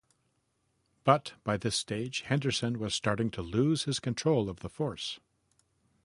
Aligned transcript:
But, 1.03 1.33
by 1.43 1.57
this 1.57 1.75
stage, 1.75 2.21
Henderson 2.21 2.79
was 2.79 2.95
starting 2.95 3.29
to 3.29 3.43
lose 3.43 3.83
his 3.83 3.99
control 3.99 4.49
of 4.49 4.61
the 4.61 4.67
force. 4.69 5.19